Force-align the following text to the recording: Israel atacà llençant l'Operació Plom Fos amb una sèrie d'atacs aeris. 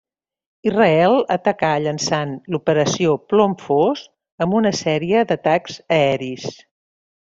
Israel 0.69 1.13
atacà 1.35 1.69
llençant 1.83 2.33
l'Operació 2.55 3.13
Plom 3.29 3.55
Fos 3.67 4.05
amb 4.47 4.61
una 4.63 4.75
sèrie 4.83 5.27
d'atacs 5.33 5.83
aeris. 6.05 6.55